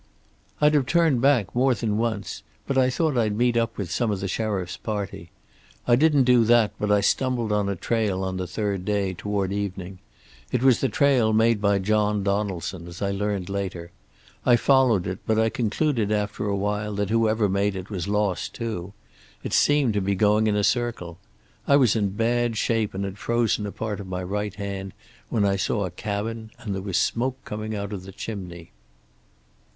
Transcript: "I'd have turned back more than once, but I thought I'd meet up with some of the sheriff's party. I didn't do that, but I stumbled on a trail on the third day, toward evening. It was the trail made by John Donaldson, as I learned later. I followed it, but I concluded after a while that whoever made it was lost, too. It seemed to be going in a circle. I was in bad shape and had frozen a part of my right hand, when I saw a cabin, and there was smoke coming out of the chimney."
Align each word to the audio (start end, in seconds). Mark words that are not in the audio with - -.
"I'd 0.59 0.73
have 0.73 0.87
turned 0.87 1.21
back 1.21 1.53
more 1.53 1.75
than 1.75 1.95
once, 1.99 2.41
but 2.65 2.75
I 2.75 2.89
thought 2.89 3.15
I'd 3.15 3.37
meet 3.37 3.55
up 3.55 3.77
with 3.77 3.91
some 3.91 4.09
of 4.09 4.19
the 4.19 4.27
sheriff's 4.27 4.75
party. 4.75 5.29
I 5.87 5.95
didn't 5.95 6.23
do 6.23 6.43
that, 6.45 6.71
but 6.79 6.91
I 6.91 7.01
stumbled 7.01 7.51
on 7.51 7.69
a 7.69 7.75
trail 7.75 8.23
on 8.23 8.37
the 8.37 8.47
third 8.47 8.83
day, 8.83 9.13
toward 9.13 9.53
evening. 9.53 9.99
It 10.51 10.63
was 10.63 10.81
the 10.81 10.89
trail 10.89 11.33
made 11.33 11.61
by 11.61 11.77
John 11.77 12.23
Donaldson, 12.23 12.87
as 12.87 12.99
I 12.99 13.11
learned 13.11 13.47
later. 13.47 13.91
I 14.43 14.55
followed 14.55 15.05
it, 15.05 15.19
but 15.27 15.37
I 15.37 15.49
concluded 15.49 16.11
after 16.11 16.47
a 16.47 16.55
while 16.57 16.95
that 16.95 17.11
whoever 17.11 17.47
made 17.47 17.75
it 17.75 17.91
was 17.91 18.07
lost, 18.07 18.55
too. 18.55 18.93
It 19.43 19.53
seemed 19.53 19.93
to 19.93 20.01
be 20.01 20.15
going 20.15 20.47
in 20.47 20.55
a 20.55 20.63
circle. 20.63 21.19
I 21.67 21.75
was 21.75 21.95
in 21.95 22.09
bad 22.09 22.57
shape 22.57 22.95
and 22.95 23.05
had 23.05 23.19
frozen 23.19 23.67
a 23.67 23.71
part 23.71 23.99
of 23.99 24.07
my 24.07 24.23
right 24.23 24.55
hand, 24.55 24.93
when 25.29 25.45
I 25.45 25.57
saw 25.57 25.85
a 25.85 25.91
cabin, 25.91 26.49
and 26.57 26.73
there 26.73 26.81
was 26.81 26.97
smoke 26.97 27.37
coming 27.45 27.75
out 27.75 27.93
of 27.93 28.01
the 28.01 28.11
chimney." 28.11 28.71